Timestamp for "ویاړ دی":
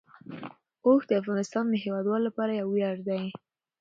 2.73-3.23